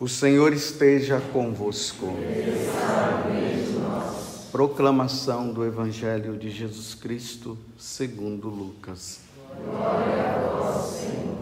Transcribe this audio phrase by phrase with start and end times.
[0.00, 2.14] O Senhor esteja convosco.
[4.52, 9.22] Proclamação do Evangelho de Jesus Cristo, segundo Lucas.
[9.64, 11.38] Glória a Senhor.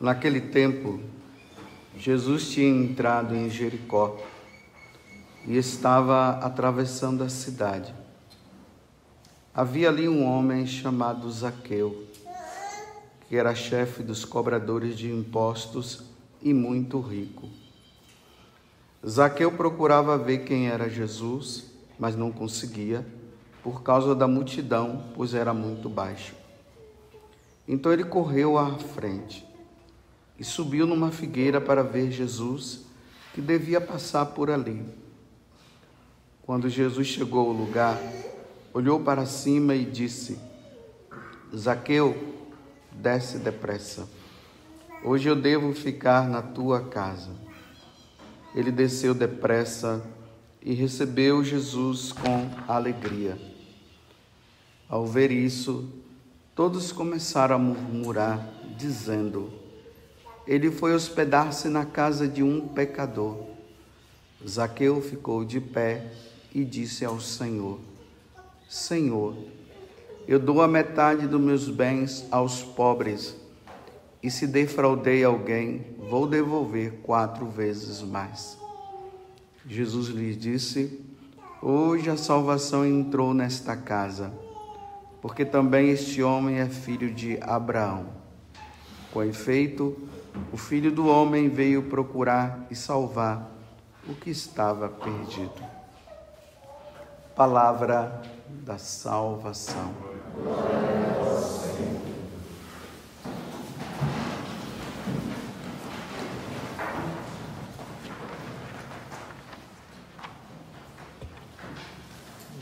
[0.00, 0.98] Naquele tempo,
[1.96, 4.20] Jesus tinha entrado em Jericó
[5.46, 7.94] e estava atravessando a cidade.
[9.58, 12.04] Havia ali um homem chamado Zaqueu,
[13.26, 16.02] que era chefe dos cobradores de impostos
[16.42, 17.48] e muito rico.
[19.08, 23.06] Zaqueu procurava ver quem era Jesus, mas não conseguia,
[23.62, 26.34] por causa da multidão, pois era muito baixo.
[27.66, 29.42] Então ele correu à frente
[30.38, 32.84] e subiu numa figueira para ver Jesus,
[33.32, 34.84] que devia passar por ali.
[36.42, 37.98] Quando Jesus chegou ao lugar,
[38.76, 40.38] olhou para cima e disse:
[41.56, 42.14] Zaqueu,
[42.92, 44.06] desce depressa.
[45.02, 47.30] Hoje eu devo ficar na tua casa.
[48.54, 50.04] Ele desceu depressa
[50.60, 53.38] e recebeu Jesus com alegria.
[54.90, 55.88] Ao ver isso,
[56.54, 59.50] todos começaram a murmurar, dizendo:
[60.46, 63.38] Ele foi hospedar-se na casa de um pecador.
[64.46, 66.12] Zaqueu ficou de pé
[66.54, 67.80] e disse ao Senhor:
[68.68, 69.36] Senhor,
[70.26, 73.36] eu dou a metade dos meus bens aos pobres,
[74.20, 78.58] e se defraudei alguém, vou devolver quatro vezes mais.
[79.64, 81.00] Jesus lhe disse:
[81.62, 84.32] Hoje a salvação entrou nesta casa,
[85.22, 88.06] porque também este homem é filho de Abraão.
[89.12, 89.96] Com efeito,
[90.52, 93.48] o filho do homem veio procurar e salvar
[94.08, 95.62] o que estava perdido.
[97.36, 99.92] Palavra da salvação.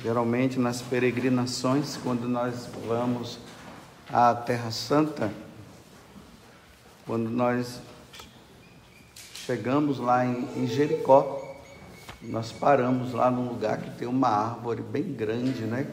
[0.03, 3.39] Geralmente nas peregrinações, quando nós vamos
[4.13, 5.33] à Terra Santa,
[7.07, 7.81] quando nós
[9.35, 11.54] chegamos lá em Jericó,
[12.29, 15.87] nós paramos lá num lugar que tem uma árvore bem grande, né?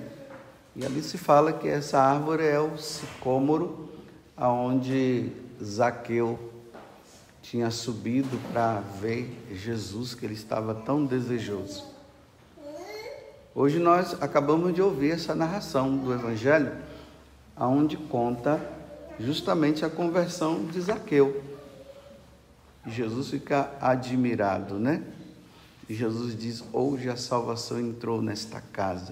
[0.75, 3.89] E ali se fala que essa árvore é o sicômoro
[4.37, 5.29] aonde
[5.61, 6.39] Zaqueu
[7.41, 11.83] tinha subido para ver Jesus, que ele estava tão desejoso.
[13.53, 16.71] Hoje nós acabamos de ouvir essa narração do Evangelho,
[17.55, 18.59] aonde conta
[19.19, 21.43] justamente a conversão de Zaqueu.
[22.87, 25.03] Jesus fica admirado, né?
[25.91, 29.11] E Jesus diz: hoje a salvação entrou nesta casa.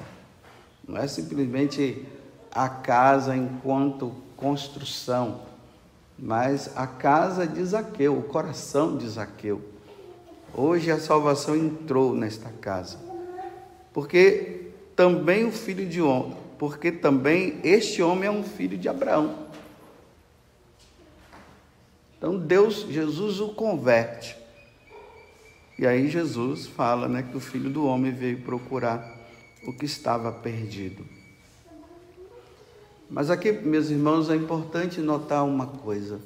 [0.87, 2.05] Não é simplesmente
[2.53, 5.41] a casa enquanto construção,
[6.17, 9.61] mas a casa de Zaqueu, o coração de Zaqueu.
[10.53, 12.97] Hoje a salvação entrou nesta casa.
[13.91, 19.49] Porque também o filho de homem, porque também este homem é um filho de Abraão.
[22.17, 24.38] Então Deus, Jesus o converte.
[25.79, 29.17] E aí Jesus fala né, que o filho do homem veio procurar
[29.65, 31.07] o que estava perdido.
[33.09, 36.19] Mas aqui, meus irmãos, é importante notar uma coisa.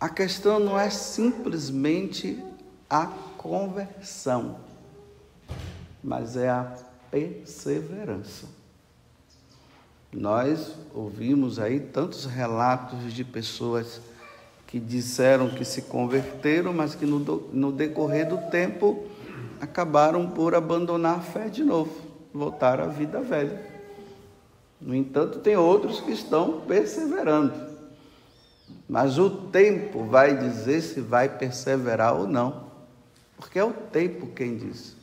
[0.00, 2.42] A questão não é simplesmente
[2.88, 3.04] a
[3.36, 4.58] conversão,
[6.02, 6.78] mas é a
[7.10, 8.46] perseverança.
[10.10, 14.00] Nós ouvimos aí tantos relatos de pessoas
[14.68, 19.06] que disseram que se converteram, mas que no, no decorrer do tempo
[19.58, 21.90] acabaram por abandonar a fé de novo,
[22.34, 23.66] voltar à vida velha.
[24.78, 27.54] No entanto, tem outros que estão perseverando.
[28.86, 32.68] Mas o tempo vai dizer se vai perseverar ou não.
[33.38, 34.94] Porque é o tempo quem diz.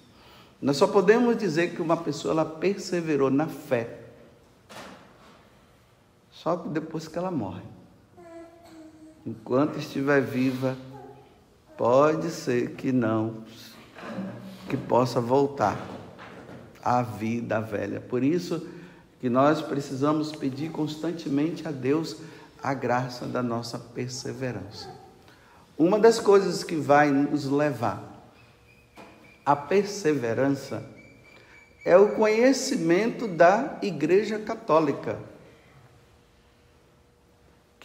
[0.61, 4.01] Nós só podemos dizer que uma pessoa ela perseverou na fé
[6.31, 7.63] só depois que ela morre
[9.25, 10.77] enquanto estiver viva,
[11.75, 13.43] pode ser que não,
[14.69, 15.77] que possa voltar
[16.83, 17.99] à vida velha.
[17.99, 18.67] Por isso
[19.19, 22.17] que nós precisamos pedir constantemente a Deus
[22.61, 24.89] a graça da nossa perseverança.
[25.77, 28.31] Uma das coisas que vai nos levar
[29.45, 30.83] à perseverança
[31.83, 35.19] é o conhecimento da Igreja Católica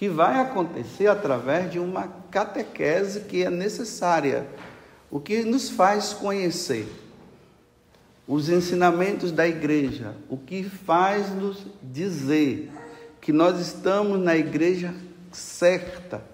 [0.00, 4.48] que vai acontecer através de uma catequese que é necessária,
[5.10, 6.90] o que nos faz conhecer
[8.26, 12.72] os ensinamentos da igreja, o que faz nos dizer
[13.20, 14.94] que nós estamos na igreja
[15.30, 16.24] certa,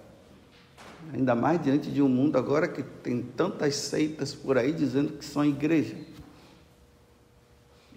[1.13, 5.25] ainda mais diante de um mundo agora que tem tantas seitas por aí dizendo que
[5.25, 5.97] são igreja.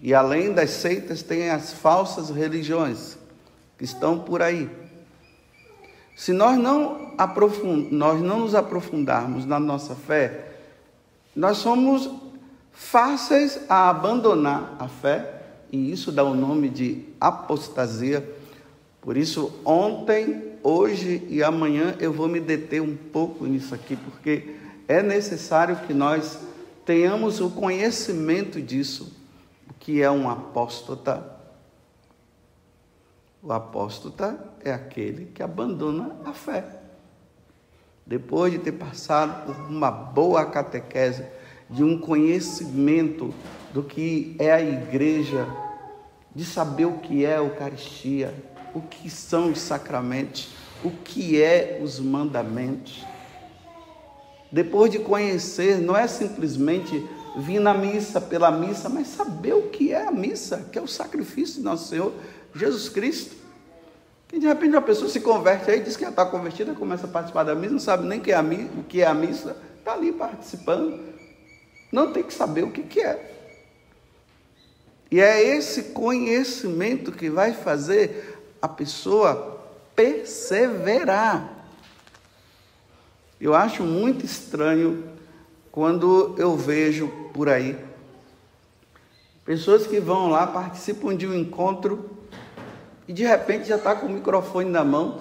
[0.01, 3.17] E além das seitas, tem as falsas religiões
[3.77, 4.80] que estão por aí.
[6.15, 7.13] Se nós não,
[7.89, 10.51] nós não nos aprofundarmos na nossa fé,
[11.35, 12.09] nós somos
[12.71, 15.41] fáceis a abandonar a fé,
[15.71, 18.27] e isso dá o nome de apostasia.
[18.99, 24.55] Por isso, ontem, hoje e amanhã eu vou me deter um pouco nisso aqui, porque
[24.87, 26.39] é necessário que nós
[26.85, 29.11] tenhamos o conhecimento disso,
[29.69, 31.40] o que é um apóstata.
[33.43, 36.63] O apóstata é aquele que abandona a fé.
[38.05, 41.25] Depois de ter passado por uma boa catequese,
[41.67, 43.33] de um conhecimento
[43.73, 45.47] do que é a igreja,
[46.35, 48.31] de saber o que é a Eucaristia,
[48.75, 50.49] o que são os sacramentos,
[50.83, 53.03] o que é os mandamentos.
[54.51, 57.03] Depois de conhecer, não é simplesmente
[57.37, 60.87] vir na missa pela missa, mas saber o que é a missa, que é o
[60.87, 62.13] sacrifício de nosso Senhor
[62.53, 63.35] Jesus Cristo.
[64.31, 67.09] E de repente uma pessoa se converte aí, diz que já está convertida, começa a
[67.09, 70.13] participar da missa, não sabe nem que é o que é a missa, está ali
[70.13, 70.99] participando,
[71.91, 73.29] não tem que saber o que, que é.
[75.11, 79.59] E é esse conhecimento que vai fazer a pessoa
[79.93, 81.67] perseverar.
[83.39, 85.03] Eu acho muito estranho
[85.69, 87.77] quando eu vejo por aí
[89.45, 92.09] pessoas que vão lá, participam de um encontro
[93.11, 95.19] e de repente já está com o microfone na mão,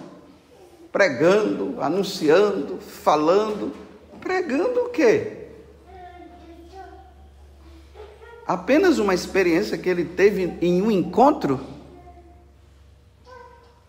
[0.93, 3.73] pregando, anunciando, falando.
[4.21, 5.39] Pregando o quê?
[8.47, 11.61] apenas uma experiência que ele teve em um encontro?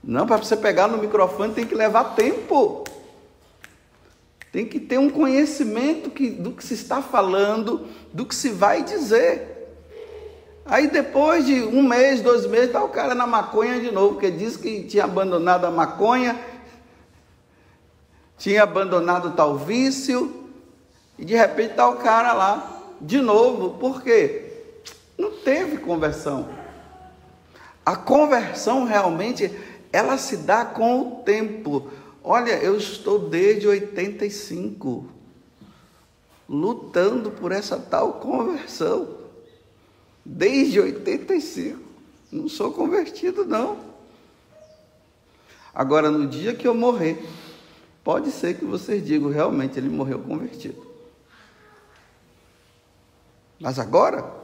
[0.03, 2.83] Não, para você pegar no microfone tem que levar tempo.
[4.51, 8.83] Tem que ter um conhecimento que, do que se está falando, do que se vai
[8.83, 9.60] dizer.
[10.65, 14.31] Aí depois de um mês, dois meses, está o cara na maconha de novo, porque
[14.31, 16.39] disse que tinha abandonado a maconha,
[18.37, 20.45] tinha abandonado tal vício,
[21.17, 23.77] e de repente está o cara lá de novo.
[23.77, 24.51] Por quê?
[25.17, 26.49] Não teve conversão.
[27.85, 29.51] A conversão realmente
[29.91, 31.91] ela se dá com o tempo.
[32.23, 35.05] Olha, eu estou desde 85
[36.47, 39.20] lutando por essa tal conversão.
[40.31, 41.79] Desde 85.
[42.31, 43.77] Não sou convertido não.
[45.73, 47.23] Agora no dia que eu morrer,
[48.03, 50.85] pode ser que vocês digam realmente ele morreu convertido.
[53.59, 54.41] Mas agora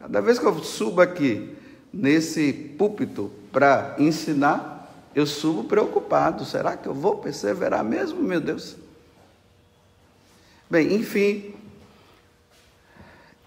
[0.00, 1.54] Cada vez que eu subo aqui
[1.92, 6.42] nesse púlpito para ensinar, eu subo preocupado.
[6.46, 8.76] Será que eu vou perseverar mesmo, meu Deus?
[10.70, 11.54] Bem, enfim,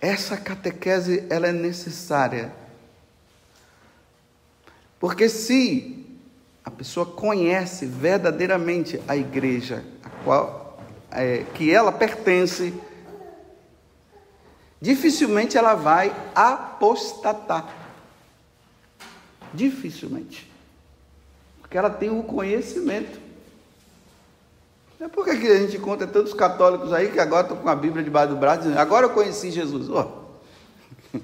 [0.03, 2.53] essa catequese ela é necessária.
[4.99, 6.05] Porque se
[6.63, 10.77] a pessoa conhece verdadeiramente a igreja a qual
[11.09, 12.73] é, que ela pertence,
[14.81, 17.73] dificilmente ela vai apostatar.
[19.53, 20.51] Dificilmente.
[21.61, 23.22] Porque ela tem o conhecimento.
[25.03, 28.01] É por que a gente encontra tantos católicos aí que agora estão com a Bíblia
[28.01, 29.89] debaixo do braço dizendo, agora eu conheci Jesus.
[29.89, 30.23] Oh.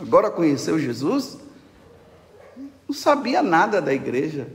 [0.00, 1.36] Agora conheceu Jesus?
[2.88, 4.48] Não sabia nada da igreja.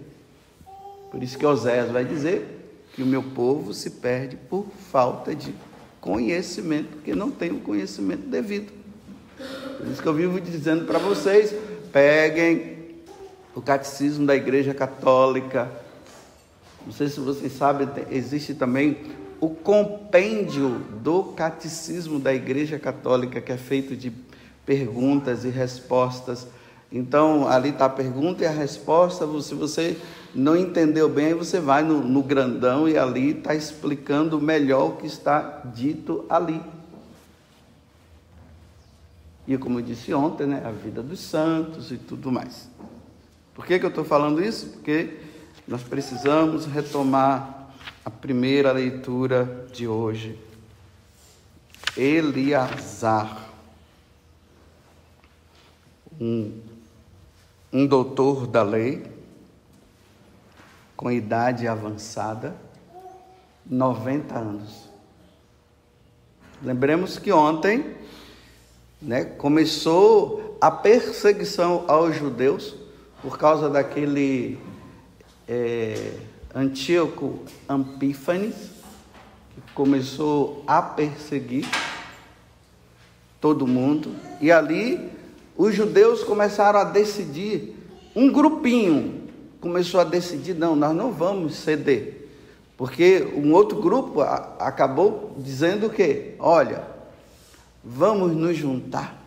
[1.12, 5.54] Por isso que Oséias vai dizer que o meu povo se perde por falta de
[6.00, 8.74] conhecimento, porque não tem o conhecimento devido.
[9.78, 11.54] Por isso que eu vivo dizendo para vocês:
[11.94, 13.02] peguem
[13.54, 15.81] o catecismo da Igreja Católica.
[16.86, 18.98] Não sei se vocês sabem, existe também
[19.40, 24.12] o compêndio do catecismo da Igreja Católica, que é feito de
[24.66, 26.48] perguntas e respostas.
[26.92, 29.26] Então, ali está a pergunta e a resposta.
[29.42, 29.98] Se você
[30.36, 35.08] não entendeu bem, você vai no, no grandão e ali está explicando melhor o que
[35.08, 36.62] está dito ali.
[39.48, 42.70] E como eu disse ontem, né, a vida dos santos e tudo mais.
[43.56, 44.68] Por que, que eu estou falando isso?
[44.68, 45.18] Porque
[45.72, 47.70] nós precisamos retomar
[48.04, 50.38] a primeira leitura de hoje.
[51.96, 53.48] Eliasar,
[56.20, 56.60] um,
[57.72, 59.10] um doutor da lei,
[60.98, 62.54] com idade avançada,
[63.66, 64.90] 90 anos.
[66.62, 67.96] Lembremos que ontem
[69.02, 72.76] né, começou a perseguição aos judeus
[73.22, 74.60] por causa daquele
[75.52, 76.14] é,
[76.56, 78.56] Antíoco Anpífanes,
[79.54, 81.68] que começou a perseguir
[83.42, 85.10] todo mundo, e ali
[85.58, 87.76] os judeus começaram a decidir,
[88.16, 89.28] um grupinho
[89.60, 92.30] começou a decidir: não, nós não vamos ceder,
[92.78, 96.88] porque um outro grupo acabou dizendo que, olha,
[97.84, 99.21] vamos nos juntar,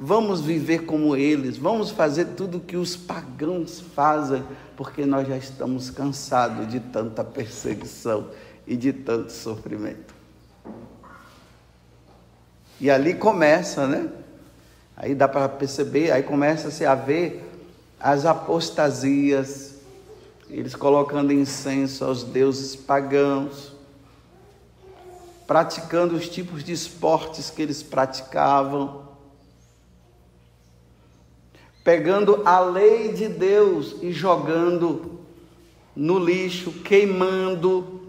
[0.00, 4.44] vamos viver como eles, vamos fazer tudo que os pagãos fazem,
[4.76, 8.28] porque nós já estamos cansados de tanta perseguição
[8.64, 10.14] e de tanto sofrimento.
[12.80, 14.08] E ali começa, né?
[14.96, 17.44] Aí dá para perceber, aí começa-se a ver
[17.98, 19.74] as apostasias,
[20.48, 23.72] eles colocando incenso aos deuses pagãos,
[25.44, 29.07] praticando os tipos de esportes que eles praticavam,
[31.88, 35.20] pegando a lei de Deus e jogando
[35.96, 38.02] no lixo, queimando.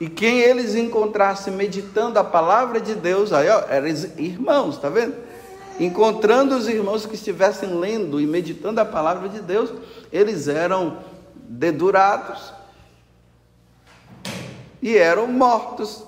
[0.00, 5.14] E quem eles encontrassem meditando a palavra de Deus, aí ó, eram irmãos, tá vendo?
[5.78, 9.70] Encontrando os irmãos que estivessem lendo e meditando a palavra de Deus,
[10.10, 11.00] eles eram
[11.34, 12.54] dedurados
[14.80, 16.06] e eram mortos.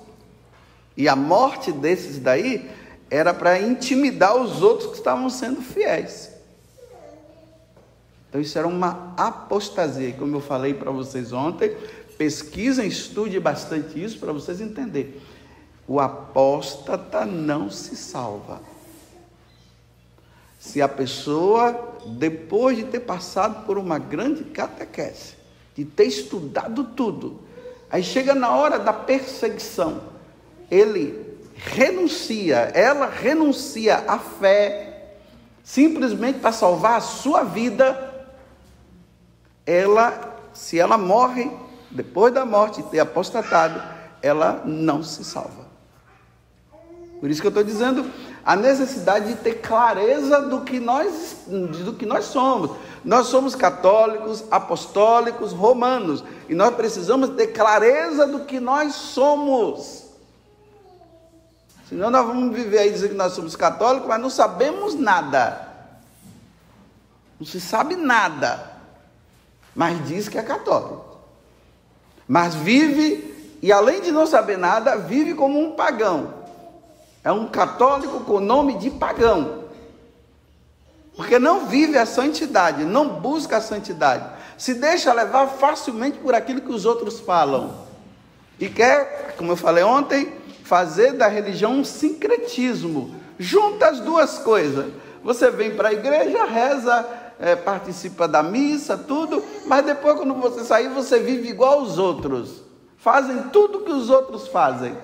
[0.97, 2.67] E a morte desses daí
[3.07, 6.28] era para intimidar os outros que estavam sendo fiéis.
[8.29, 11.75] Então isso era uma apostasia, como eu falei para vocês ontem.
[12.17, 15.15] Pesquisem, estude bastante isso para vocês entenderem.
[15.87, 18.61] O apóstata não se salva.
[20.59, 25.33] Se a pessoa, depois de ter passado por uma grande catequese,
[25.75, 27.39] de ter estudado tudo,
[27.89, 30.01] aí chega na hora da perseguição,
[30.69, 35.15] ele renuncia, ela renuncia à fé,
[35.63, 38.08] simplesmente para salvar a sua vida,
[39.65, 41.51] ela, se ela morre,
[41.91, 43.81] depois da morte ter apostatado,
[44.21, 45.67] ela não se salva.
[47.19, 48.09] Por isso que eu estou dizendo
[48.45, 52.71] a necessidade de ter clareza do que nós do que nós somos.
[53.03, 60.05] Nós somos católicos, apostólicos, romanos, e nós precisamos ter clareza do que nós somos.
[61.87, 65.67] Senão nós vamos viver aí dizendo que nós somos católicos, mas não sabemos nada.
[67.39, 68.68] Não se sabe nada
[69.79, 71.05] mas diz que é católico.
[72.27, 76.33] Mas vive, e além de não saber nada, vive como um pagão.
[77.23, 79.63] É um católico com nome de pagão.
[81.15, 84.25] Porque não vive a santidade, não busca a santidade.
[84.57, 87.73] Se deixa levar facilmente por aquilo que os outros falam.
[88.59, 90.33] E quer, como eu falei ontem,
[90.65, 93.15] fazer da religião um sincretismo.
[93.39, 94.91] Junta as duas coisas.
[95.23, 100.63] Você vem para a igreja, reza é, participa da missa, tudo, mas depois, quando você
[100.63, 102.61] sair, você vive igual aos outros.
[102.97, 104.95] Fazem tudo que os outros fazem.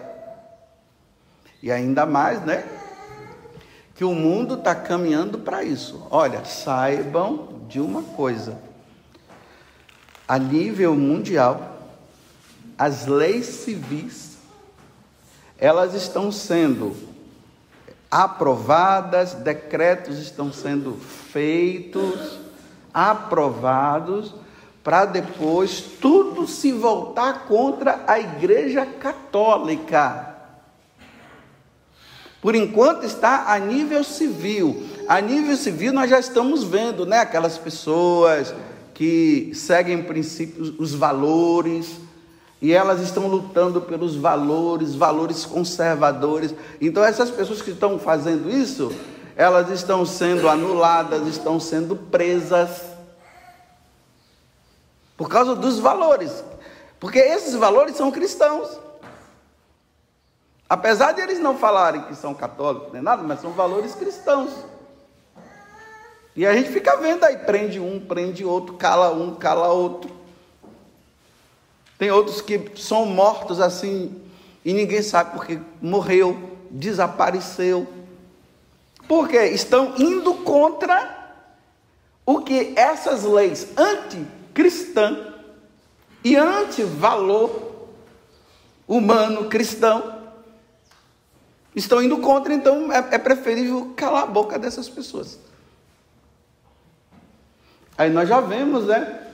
[1.63, 2.65] E ainda mais, né?
[3.95, 6.05] Que o mundo está caminhando para isso.
[6.11, 8.59] Olha, saibam de uma coisa:
[10.27, 11.79] a nível mundial,
[12.77, 14.35] as leis civis
[15.57, 16.95] elas estão sendo
[18.09, 22.39] aprovadas, decretos estão sendo feitos,
[22.93, 24.33] aprovados,
[24.83, 30.35] para depois tudo se voltar contra a Igreja Católica.
[32.41, 34.87] Por enquanto está a nível civil.
[35.07, 38.53] A nível civil nós já estamos vendo, né, aquelas pessoas
[38.93, 42.04] que seguem princípios, os valores,
[42.61, 46.53] e elas estão lutando pelos valores, valores conservadores.
[46.79, 48.91] Então, essas pessoas que estão fazendo isso,
[49.35, 52.81] elas estão sendo anuladas, estão sendo presas
[55.17, 56.43] por causa dos valores.
[56.99, 58.79] Porque esses valores são cristãos.
[60.67, 64.51] Apesar de eles não falarem que são católicos nem nada, mas são valores cristãos.
[66.35, 70.14] E a gente fica vendo aí, prende um, prende outro, cala um, cala outro.
[71.97, 74.21] Tem outros que são mortos assim
[74.63, 77.87] e ninguém sabe porque morreu, desapareceu.
[79.07, 81.35] Porque estão indo contra
[82.25, 85.33] o que essas leis anticristã
[86.23, 87.73] e anti-valor
[88.87, 90.15] humano cristão
[91.75, 95.37] estão indo contra, então é, é preferível calar a boca dessas pessoas.
[97.97, 99.24] Aí nós já vemos, né?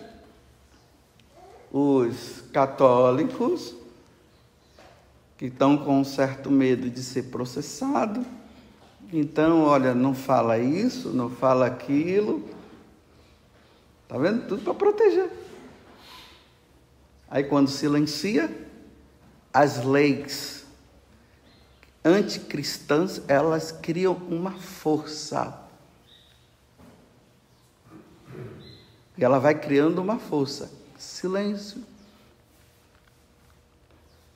[1.71, 3.73] Os católicos
[5.37, 8.23] que estão com um certo medo de ser processado,
[9.13, 12.47] Então, olha, não fala isso, não fala aquilo.
[14.07, 14.47] Tá vendo?
[14.47, 15.29] Tudo para proteger.
[17.29, 18.49] Aí quando silencia,
[19.53, 20.65] as leis
[22.03, 25.59] anticristãs, elas criam uma força.
[29.17, 30.80] E ela vai criando uma força.
[31.01, 31.83] Silêncio.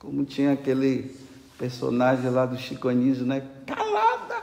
[0.00, 1.16] Como tinha aquele
[1.56, 3.46] personagem lá do Chico Anísio, né?
[3.64, 4.42] Calada!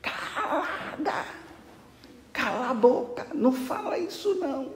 [0.00, 1.24] Calada!
[2.32, 3.26] Cala a boca!
[3.34, 4.70] Não fala isso não.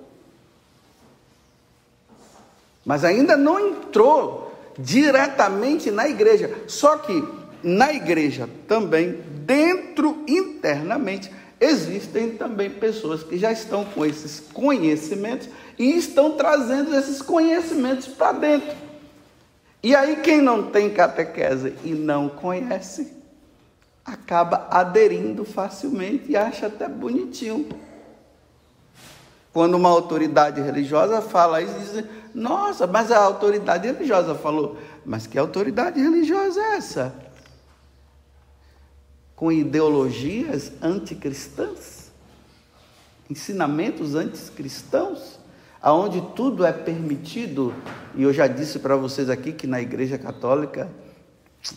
[2.84, 6.64] Mas ainda não entrou diretamente na igreja.
[6.66, 7.22] Só que
[7.62, 9.12] na igreja também,
[9.46, 11.30] dentro internamente,
[11.60, 15.48] existem também pessoas que já estão com esses conhecimentos
[15.78, 18.76] e estão trazendo esses conhecimentos para dentro.
[19.82, 23.12] E aí, quem não tem catequese e não conhece,
[24.04, 27.68] acaba aderindo facilmente e acha até bonitinho.
[29.52, 34.76] Quando uma autoridade religiosa fala isso, diz: Nossa, mas a autoridade religiosa falou.
[35.04, 37.29] Mas que autoridade religiosa é essa?
[39.40, 42.10] Com ideologias anticristãs?
[43.30, 45.40] Ensinamentos anticristãos?
[45.82, 47.74] aonde tudo é permitido,
[48.14, 50.90] e eu já disse para vocês aqui que na Igreja Católica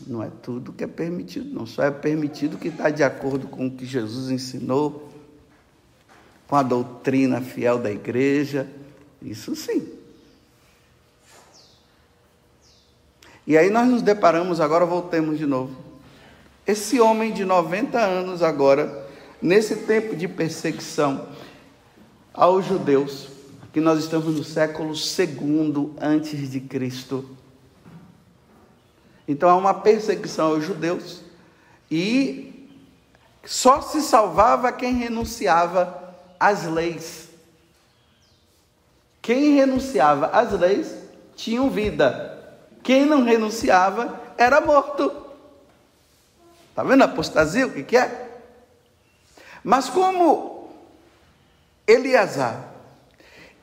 [0.06, 3.68] não é tudo que é permitido, não só é permitido que está de acordo com
[3.68, 5.10] o que Jesus ensinou,
[6.48, 8.68] com a doutrina fiel da igreja,
[9.22, 9.88] isso sim.
[13.48, 15.93] E aí nós nos deparamos, agora voltemos de novo.
[16.66, 19.06] Esse homem de 90 anos agora,
[19.42, 21.28] nesse tempo de perseguição
[22.34, 23.28] aos judeus,
[23.74, 27.28] que nós estamos no século segundo antes de Cristo.
[29.28, 31.22] Então há uma perseguição aos judeus
[31.92, 32.70] e
[33.44, 37.30] só se salvava quem renunciava às leis.
[39.22, 40.96] Quem renunciava às leis
[41.36, 42.58] tinha vida.
[42.82, 45.23] Quem não renunciava era morto.
[46.74, 47.68] Está vendo a apostasia?
[47.68, 48.30] O que, que é?
[49.64, 50.70] Mas como
[51.86, 52.74] Eliasar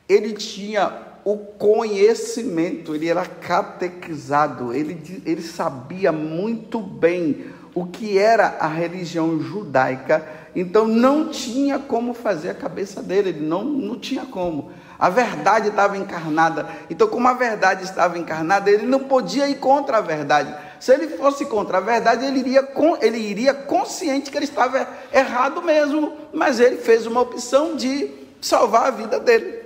[0.07, 0.91] ele tinha
[1.25, 9.39] o conhecimento, ele era catequizado, ele, ele sabia muito bem o que era a religião
[9.39, 14.71] judaica, então não tinha como fazer a cabeça dele, ele não, não tinha como.
[14.99, 19.97] A verdade estava encarnada, então, como a verdade estava encarnada, ele não podia ir contra
[19.97, 20.53] a verdade.
[20.81, 22.67] Se ele fosse contra a verdade, ele iria,
[23.01, 28.87] ele iria consciente que ele estava errado mesmo, mas ele fez uma opção de salvar
[28.87, 29.61] a vida dele.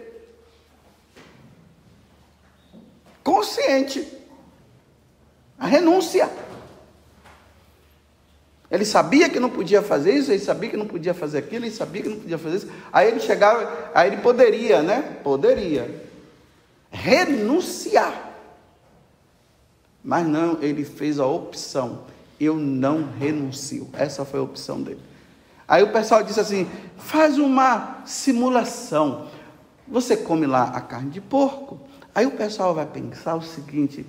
[3.26, 4.08] consciente.
[5.58, 6.30] A renúncia.
[8.70, 11.74] Ele sabia que não podia fazer isso, ele sabia que não podia fazer aquilo, ele
[11.74, 12.72] sabia que não podia fazer isso.
[12.94, 15.18] Aí ele chegava, aí ele poderia, né?
[15.24, 16.04] Poderia
[16.92, 18.25] renunciar.
[20.06, 22.04] Mas não, ele fez a opção.
[22.40, 23.90] Eu não renuncio.
[23.92, 25.02] Essa foi a opção dele.
[25.68, 29.28] Aí o pessoal disse assim: faz uma simulação.
[29.88, 31.80] Você come lá a carne de porco,
[32.16, 34.06] Aí o pessoal vai pensar o seguinte: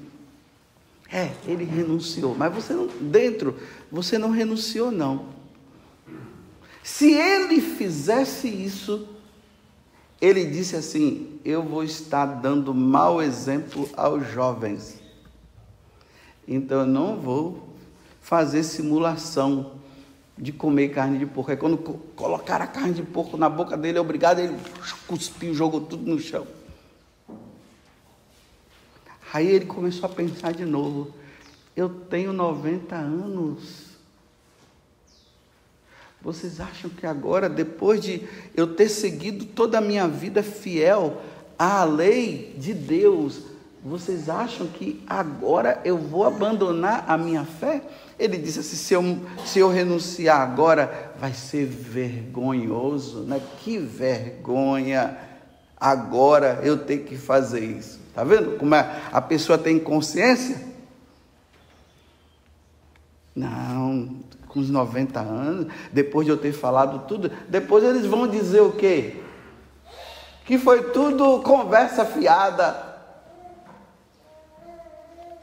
[1.13, 3.57] é, ele renunciou, mas você não, dentro,
[3.91, 5.27] você não renunciou, não.
[6.85, 9.09] Se ele fizesse isso,
[10.21, 15.01] ele disse assim: Eu vou estar dando mau exemplo aos jovens.
[16.47, 17.69] Então eu não vou
[18.21, 19.73] fazer simulação
[20.39, 21.51] de comer carne de porco.
[21.51, 24.57] Aí quando colocaram a carne de porco na boca dele, é obrigado, ele
[25.07, 26.47] cuspiu, jogou tudo no chão.
[29.33, 31.13] Aí ele começou a pensar de novo:
[31.75, 33.87] eu tenho 90 anos.
[36.23, 41.23] Vocês acham que agora, depois de eu ter seguido toda a minha vida fiel
[41.59, 43.43] à lei de Deus,
[43.87, 47.83] vocês acham que agora eu vou abandonar a minha fé?
[48.19, 53.41] Ele disse assim: se eu, se eu renunciar agora, vai ser vergonhoso, né?
[53.61, 55.17] Que vergonha
[55.77, 58.01] agora eu ter que fazer isso.
[58.09, 59.03] Está vendo como é?
[59.13, 60.61] a pessoa tem consciência?
[63.37, 64.17] Não,
[64.49, 68.73] com os 90 anos, depois de eu ter falado tudo, depois eles vão dizer o
[68.73, 69.23] quê?
[70.45, 72.86] Que foi tudo conversa fiada.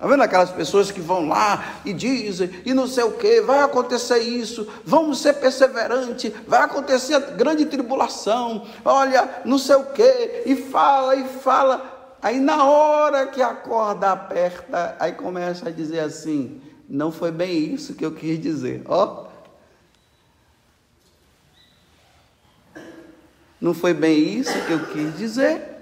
[0.03, 3.61] Está vendo aquelas pessoas que vão lá e dizem, e não sei o que, vai
[3.61, 10.43] acontecer isso, vamos ser perseverantes, vai acontecer a grande tribulação, olha, não sei o que,
[10.45, 12.17] e fala, e fala.
[12.21, 17.73] Aí na hora que a corda aperta, aí começa a dizer assim: não foi bem
[17.73, 18.81] isso que eu quis dizer.
[18.89, 19.27] Ó.
[23.61, 25.72] Não foi bem isso que eu quis dizer.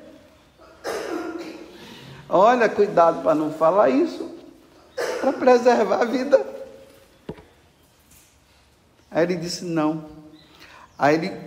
[2.34, 4.34] Olha, cuidado para não falar isso,
[5.20, 6.39] para preservar a vida.
[9.12, 10.06] Aí ele disse: Não.
[10.98, 11.41] Aí ele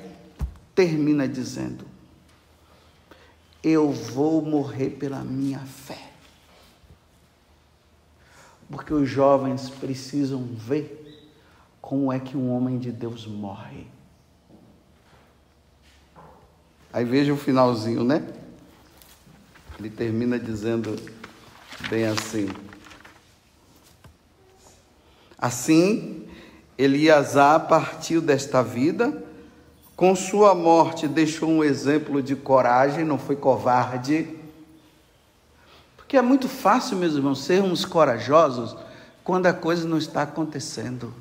[0.75, 1.87] termina dizendo:
[3.63, 6.11] Eu vou morrer pela minha fé.
[8.71, 11.01] Porque os jovens precisam ver
[11.81, 13.87] como é que um homem de Deus morre.
[16.93, 18.44] Aí veja o finalzinho, né?
[19.79, 20.97] Ele termina dizendo
[21.89, 22.49] bem assim:
[25.39, 26.27] Assim,
[26.79, 29.23] Eliasar partiu desta vida,
[29.95, 34.39] com sua morte deixou um exemplo de coragem, não foi covarde.
[35.97, 38.77] Porque é muito fácil, meus irmãos, sermos corajosos
[39.23, 41.13] quando a coisa não está acontecendo.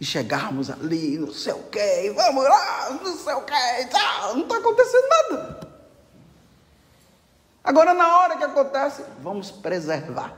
[0.00, 3.88] E chegarmos ali, não sei o quê, vamos lá, não sei o quê,
[4.34, 5.71] não está acontecendo nada.
[7.64, 10.32] Agora, na hora que acontece, vamos preservar.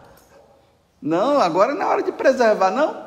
[1.00, 3.04] Não, agora não é hora de preservar, não.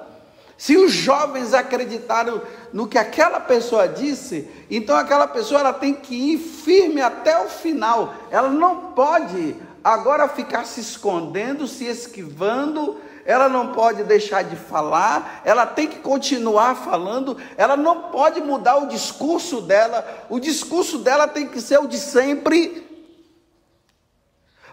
[0.58, 2.42] Se os jovens acreditaram
[2.74, 7.48] no que aquela pessoa disse, então aquela pessoa ela tem que ir firme até o
[7.48, 8.14] final.
[8.32, 15.42] Ela não pode agora ficar se escondendo, se esquivando, ela não pode deixar de falar,
[15.46, 21.28] ela tem que continuar falando, ela não pode mudar o discurso dela, o discurso dela
[21.28, 22.87] tem que ser o de sempre.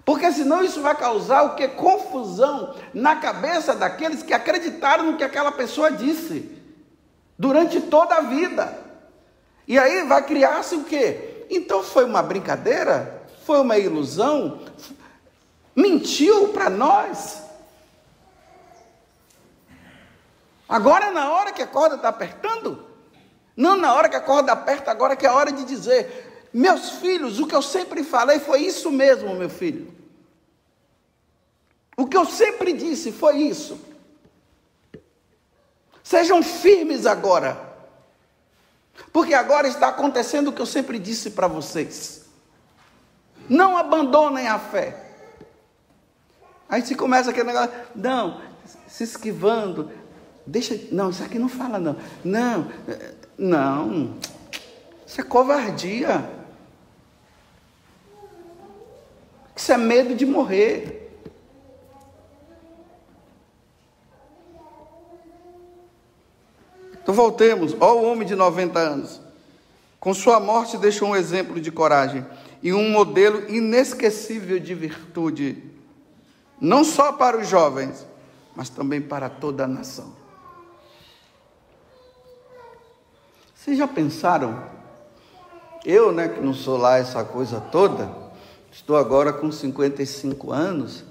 [0.04, 1.66] Porque senão isso vai causar o que?
[1.68, 6.50] Confusão na cabeça daqueles que acreditaram no que aquela pessoa disse
[7.38, 8.76] durante toda a vida.
[9.66, 11.46] E aí vai criar-se o que?
[11.48, 13.22] Então foi uma brincadeira?
[13.46, 14.60] Foi uma ilusão?
[15.74, 17.42] Mentiu para nós?
[20.68, 22.84] Agora na hora que a corda está apertando?
[23.56, 26.90] Não na hora que a corda aperta, agora que é a hora de dizer: Meus
[26.90, 29.93] filhos, o que eu sempre falei foi isso mesmo, meu filho.
[31.96, 33.78] O que eu sempre disse foi isso.
[36.02, 37.74] Sejam firmes agora.
[39.12, 42.24] Porque agora está acontecendo o que eu sempre disse para vocês.
[43.48, 45.04] Não abandonem a fé.
[46.68, 48.40] Aí se começa aquele negócio, não,
[48.88, 49.90] se esquivando,
[50.46, 51.96] deixa, não, isso aqui não fala não.
[52.24, 52.70] Não,
[53.38, 54.18] não.
[55.06, 56.28] Isso é covardia.
[59.54, 61.03] Isso é medo de morrer.
[67.04, 69.20] Então voltemos, ó o homem de 90 anos.
[70.00, 72.24] Com sua morte deixou um exemplo de coragem
[72.62, 75.62] e um modelo inesquecível de virtude,
[76.58, 78.06] não só para os jovens,
[78.56, 80.14] mas também para toda a nação.
[83.54, 84.64] Vocês já pensaram?
[85.84, 88.10] Eu, né, que não sou lá essa coisa toda,
[88.72, 91.04] estou agora com 55 anos.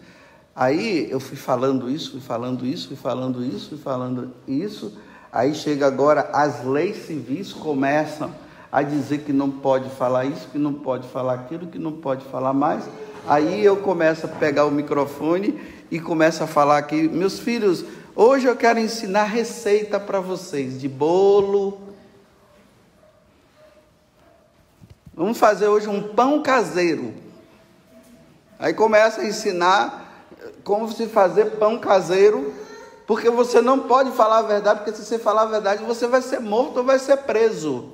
[0.55, 4.97] Aí eu fui falando isso, fui falando isso, fui falando isso, fui falando isso.
[5.33, 8.31] Aí chega agora, as leis civis começam
[8.71, 12.23] a dizer que não pode falar isso, que não pode falar aquilo, que não pode
[12.25, 12.83] falar mais.
[13.27, 17.83] Aí eu começo a pegar o microfone e começo a falar aqui, meus filhos,
[18.15, 21.81] hoje eu quero ensinar receita para vocês de bolo.
[25.15, 27.11] Vamos fazer hoje um pão caseiro.
[28.59, 30.27] Aí começa a ensinar
[30.63, 32.53] como se fazer pão caseiro
[33.05, 36.21] porque você não pode falar a verdade, porque se você falar a verdade, você vai
[36.21, 37.91] ser morto ou vai ser preso.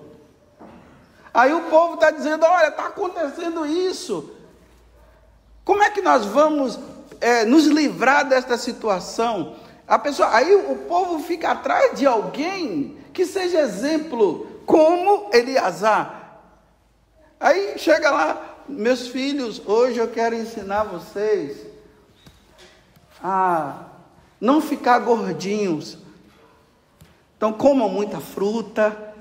[1.33, 4.31] Aí o povo está dizendo: olha, está acontecendo isso.
[5.65, 6.79] Como é que nós vamos
[7.19, 9.55] é, nos livrar desta situação?
[9.87, 16.39] A pessoa, aí o povo fica atrás de alguém que seja exemplo, como Eliasar.
[17.39, 21.65] Aí chega lá, meus filhos, hoje eu quero ensinar vocês
[23.23, 23.88] a
[24.39, 25.97] não ficar gordinhos.
[27.37, 29.15] Então, comam muita fruta.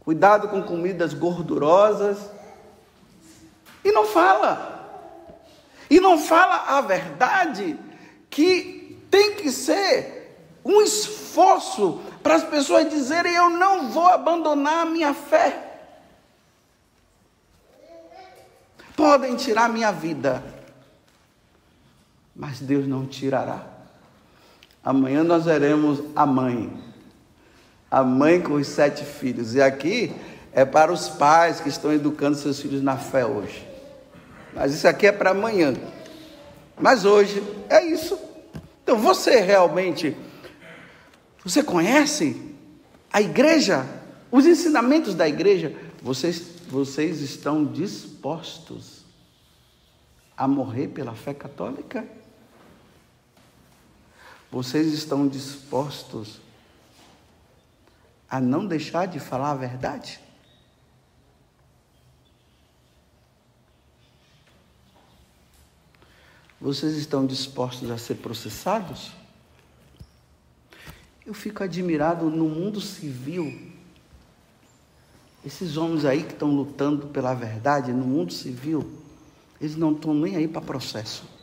[0.00, 2.18] Cuidado com comidas gordurosas.
[3.84, 4.78] E não fala.
[5.90, 7.78] E não fala a verdade
[8.28, 10.18] que tem que ser
[10.64, 15.64] um esforço para as pessoas dizerem: Eu não vou abandonar a minha fé.
[18.94, 20.42] Podem tirar minha vida,
[22.38, 23.66] mas Deus não tirará.
[24.84, 26.72] Amanhã nós veremos a mãe,
[27.90, 29.56] a mãe com os sete filhos.
[29.56, 30.14] E aqui
[30.52, 33.66] é para os pais que estão educando seus filhos na fé hoje.
[34.54, 35.74] Mas isso aqui é para amanhã.
[36.80, 38.16] Mas hoje é isso.
[38.84, 40.16] Então você realmente,
[41.44, 42.54] você conhece
[43.12, 43.84] a igreja,
[44.30, 45.74] os ensinamentos da igreja?
[46.00, 49.04] Vocês, vocês estão dispostos
[50.36, 52.06] a morrer pela fé católica?
[54.50, 56.40] Vocês estão dispostos
[58.30, 60.20] a não deixar de falar a verdade?
[66.60, 69.12] Vocês estão dispostos a ser processados?
[71.24, 73.70] Eu fico admirado no mundo civil.
[75.44, 78.98] Esses homens aí que estão lutando pela verdade no mundo civil,
[79.60, 81.37] eles não estão nem aí para processo.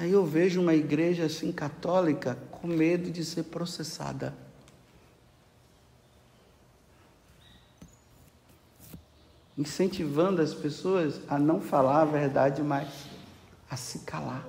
[0.00, 4.32] Aí eu vejo uma igreja assim católica com medo de ser processada.
[9.58, 12.88] Incentivando as pessoas a não falar a verdade mais,
[13.70, 14.42] a se calar.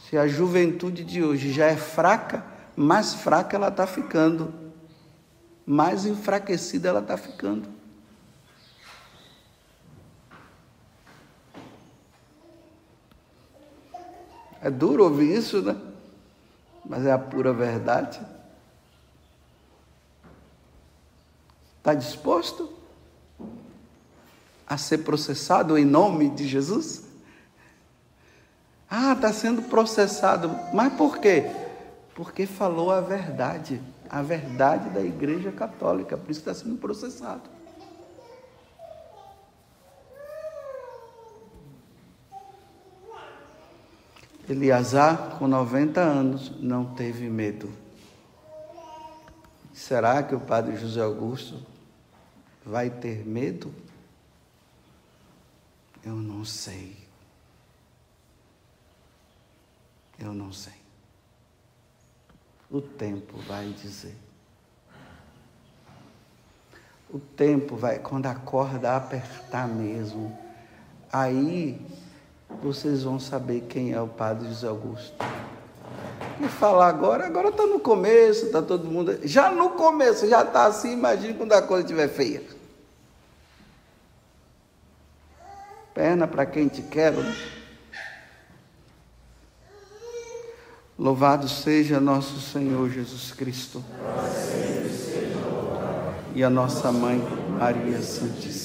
[0.00, 4.52] Se a juventude de hoje já é fraca, mais fraca ela está ficando,
[5.64, 7.81] mais enfraquecida ela está ficando.
[14.62, 15.76] É duro ouvir isso, né?
[16.84, 18.20] Mas é a pura verdade.
[21.78, 22.72] Está disposto
[24.66, 27.02] a ser processado em nome de Jesus?
[28.88, 30.48] Ah, está sendo processado.
[30.72, 31.50] Mas por quê?
[32.14, 33.82] Porque falou a verdade.
[34.08, 36.16] A verdade da Igreja Católica.
[36.16, 37.50] Por isso está sendo processado.
[44.48, 47.72] Eliasar, com 90 anos, não teve medo.
[49.72, 51.64] Será que o padre José Augusto
[52.64, 53.72] vai ter medo?
[56.04, 56.96] Eu não sei.
[60.18, 60.74] Eu não sei.
[62.70, 64.16] O tempo vai dizer.
[67.08, 70.36] O tempo vai, quando a corda apertar mesmo,
[71.12, 71.78] aí
[72.62, 75.14] vocês vão saber quem é o Padre José Augusto.
[76.40, 79.18] E falar agora, agora está no começo, está todo mundo.
[79.22, 82.42] Já no começo, já está assim, imagine quando a coisa estiver feia.
[85.94, 87.12] Perna para quem te quer.
[87.12, 87.36] Né?
[90.98, 93.84] Louvado seja nosso Senhor Jesus Cristo.
[96.34, 97.18] E a nossa mãe,
[97.58, 98.61] Maria Santíssima.